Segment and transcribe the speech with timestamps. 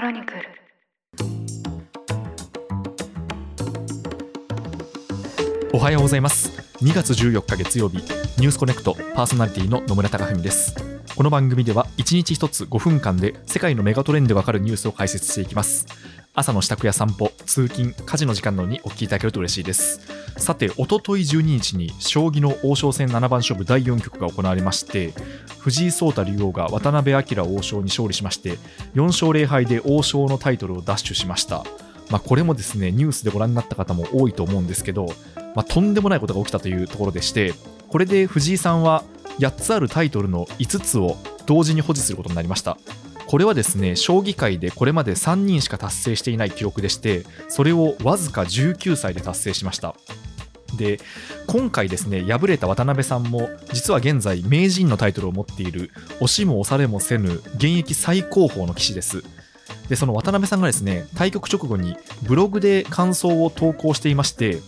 [0.00, 0.40] クロニクル。
[5.74, 6.48] おはようございます。
[6.82, 10.74] 2月14日月曜日ニュースコネクトパーソナリティの野村貴文です。
[11.14, 15.86] この番組では1日1つ5分間で世界のメガトレンドでわかるニュースを解説していきます。
[16.32, 20.00] 朝の支度や散歩通勤家事の時間などにお聞きいただけると嬉しいです。
[20.36, 25.12] さておととい12日に将棋の王将戦七番勝負第4局が行われまして
[25.58, 28.58] 藤井聡太竜王が渡辺明王将に勝利しまして
[28.94, 31.64] 4勝0敗で王将のタイトルを奪取しました。
[32.10, 35.06] まあ、これもですねニュースでご覧になった方も多いと思うんですけど、
[35.54, 37.54] まあ、とんでもないことが起きたというところでして
[37.88, 39.04] これで藤井さんは
[39.38, 41.16] 8つあるタイトルの5つを
[41.46, 42.78] 同時に保持することになりました。
[43.30, 49.94] これはですね将棋界でこれまで3人しか達成していない記録でしてそれをわずか19歳で達成しました。
[50.76, 50.98] で
[51.46, 59.22] 今回ですね敗れた渡辺さんも実は現在名人のタイトルを持っている押しも押されもせぬ現役最高峰の棋士です。
[59.88, 64.58] でその渡辺さんがですね対局直後にブログで感想を投稿していまして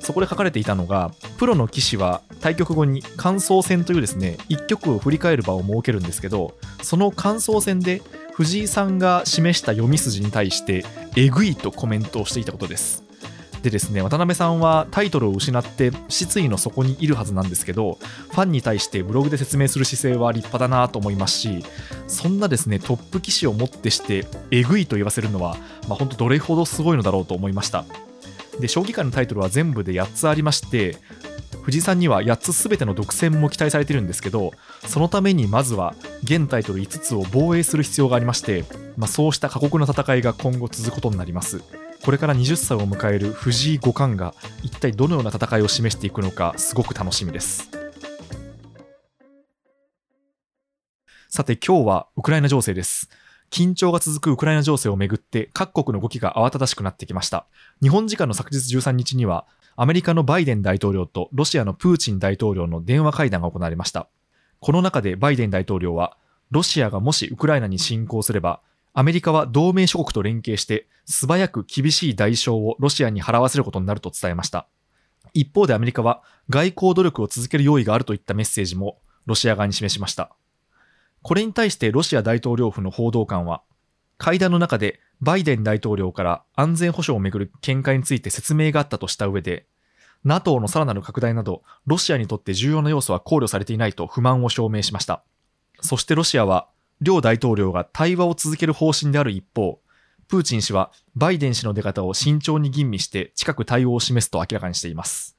[0.00, 10.84] そこで書かれていたのがプロの棋士は対局後に感想戦というですね1局を振り返る場を設けるんですけどその感想戦で藤井さんが示した読み筋に対して
[11.16, 13.04] えぐいとコメントをしていたことです。
[13.62, 17.98] でですね渡辺さんはタイトルを失って失意の底にいるはずなんですけど
[18.30, 21.62] ファンに対してブログで説明する姿勢は立派だなと思いますし
[22.06, 25.56] そんなですねトップ棋士をもってしてえぐいと言わせるのは、
[25.88, 27.84] まあ、本当どれほどすごいのだろうと思いました。
[28.60, 30.96] で将棋界のタイトルは全部で8つありまして
[31.62, 34.52] 藤井さんには8つ全ての独占も期待されてるんですけど
[34.86, 38.64] そのためにまずは現タイトル5つを防衛する必要がありまして、
[38.96, 41.62] まあ、そうした過酷な戦いが今後続くことになります。
[42.04, 47.70] これから20歳を迎える藤井五冠が一体どのような戦いを示していくのかすごく楽しみです。
[51.28, 53.10] さて今日はウクライナ情勢です。
[53.50, 57.46] 緊張が続くウクライナ情勢をめぐって各国の動きが慌ただしくなってきました
[57.82, 64.08] 日本時間の昨日13日にはアメリカのバイデン大統領とロシアのプーチン大統領の電話会談が行われました
[64.60, 66.16] この中でバイデン大統領は
[66.50, 68.60] ロシアがもしウクライナに侵攻すれば
[68.92, 74.66] アメリカは同盟諸国と連携して素早く厳しい代償をロシアに払わせることになると伝えました。
[75.32, 80.34] 一方でアメリカは外交努力を続ける用意があるといったメッセージもロシア側に示しました。
[81.22, 83.62] これに対してロシア大統領府の報道官は、
[84.16, 89.66] 会談の中でバイデン大統領から安全保障をめぐる見解について説明があったとした上で、
[90.24, 95.22] NATO のさらなる拡大など、ロシアにとって重要な要素は考慮されていないと不満を表明しました。
[95.80, 96.68] そしてロシアは、
[97.00, 99.80] 両大統領が対話を続ける方針である一方、
[100.28, 105.36] プーチン氏はバイデン氏の出方を慎重に吟味して近く対応を示すと明らかにしています。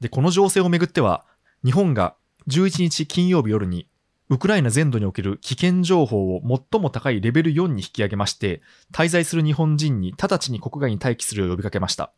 [0.00, 1.24] で、この情勢をめぐっては、
[1.64, 2.16] 日本が
[2.48, 3.87] 11日金曜日夜に
[4.30, 8.60] ウクライナ全土における危険情報を最も高いレベル4に引き上げまして、
[8.92, 12.12] 滞在する日本人に直ちに国外に待機するよう呼びかけました。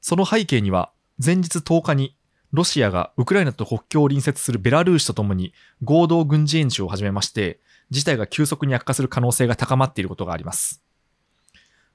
[0.00, 0.92] その背景には、
[1.22, 2.16] 前日10日に
[2.52, 5.52] ロシアがウクライナと国境を隣接するベラルーシとともに
[5.84, 7.60] 合同軍事演習を始めまして、
[7.90, 10.82] 事態が急速に悪化する可能性が高まっていることがあります。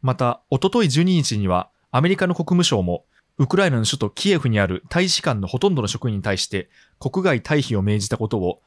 [0.04, 3.06] また、おととい12日には、アメリカの国務省も、
[3.40, 6.70] ウクライナの首都キエフにある大使館のほとんどの職員に対して
[7.00, 8.62] 国外退避を命じたことを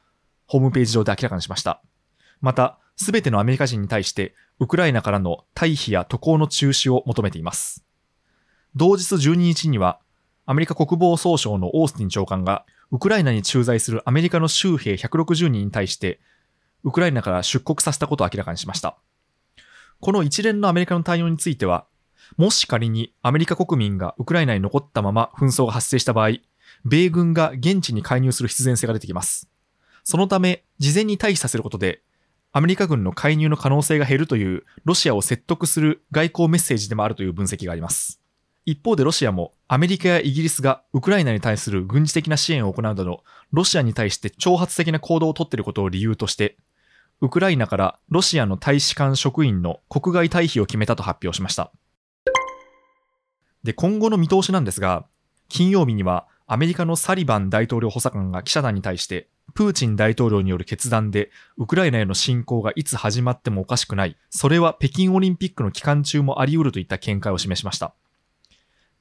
[0.51, 1.81] ホームページ上で明らかにしました。
[2.41, 7.85] また、すべてのアメリカ人に対してウクライナからの退避や渡航の中止を求めています。
[8.75, 10.01] 同日12日には
[10.45, 16.19] アメリカ国防総省のオースティン長官が、ウクライナに駐在するアメリカの州兵160人に対して、
[16.83, 18.97] ウクライナから出国させたことを明らかにしました。
[20.01, 21.85] この一連のアメリカの対応については、
[22.35, 26.31] もし仮にアメリカ国民がウクライナに残ったまま紛争が発生した場合、
[26.83, 29.47] 米軍が現地に介入する必然性が出てきます。
[30.03, 32.01] そのため、事前に退避させることで、
[32.51, 38.21] アメリカ軍の介入の可能性が減るという、ロシアを説得する外交メッセージでもあるという分析があります。
[38.65, 46.57] 一方でロシアもアメリカやイギリスがウクライナに対する軍事的な支援を行うなど、ロシアに対して挑発的な行動をとっていることを理由として、
[47.21, 51.71] ウクライナからロシアの大使館職員の国外退避を決めたと発表しました。
[53.63, 55.05] で、今後の見通しなんですが、
[55.47, 67.93] 金曜日にはアメリカのサリバン大統領補佐官が記者団に対して、プーチン大統領による決断で、ウクライナへの侵攻がいつ始まってもおかしくない、それは北京オリンピックの期間中もあり得るといった見解を示しました。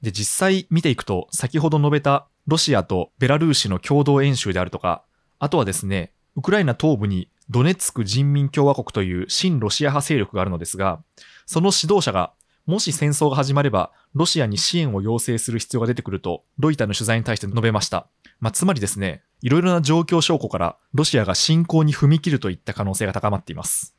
[0.03, 5.05] で、実際見ていくと、先ほど述べたロシアとベラルーシの共同演習であるとか、
[5.39, 11.03] あとはですね、ウクライナ東部にドネツク人民共和国という親ロシア派勢力があるのですが、
[11.47, 12.33] その指導者が、
[12.67, 18.07] もし戦争が始まれば、ロシアに支援を要請する必要が出てくると、ロイターの取材に対して述べました。
[18.39, 23.97] まあ、つまりですね、いろいろな状況証拠から、ロシアが侵攻に踏み切るといった可能性が高まっています。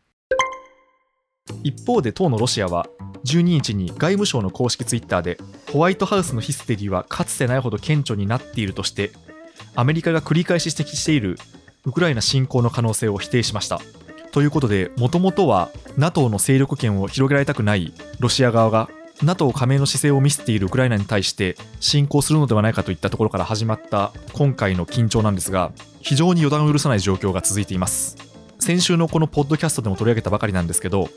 [1.63, 2.88] 一方で当のロシアは
[3.25, 5.38] 12日に外務省の公式ツイッターで
[5.72, 9.12] ホワイトハウスのヒステリーはかつてないほど顕著になっているとして
[9.75, 11.38] アメリカが繰り返し指摘している
[11.86, 13.80] ウクライナ侵攻の可能性を否定しました
[14.31, 18.89] ということでもともとは NATO の勢力圏を広げられたくないロシア側が
[19.24, 28.18] NATO 加盟の姿勢を見せているウクライナに対して侵攻するのではないかといったところから始まった今回の緊張なんですが非常に予断を許さない状況が続いています
[28.60, 31.10] 先週のこのポッドキャストでも取り上げたばかりなんですけど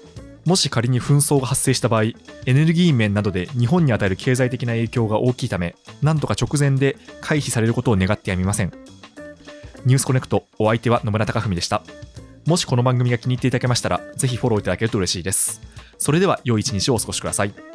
[0.45, 2.15] もし仮に紛争が発生した場合エ
[2.47, 8.73] ネルギー面などで日本に与える経済的な影響が大きいためなんとか直前で回避されることを願ってやみません
[9.87, 11.83] ニュースコネクトお相手は野村貴文でした
[12.47, 15.63] もしこの番組が気に入っていただけましたらぜひフォローいただけると嬉しいです。
[15.99, 17.74] それでは良い一日をお過ごしください。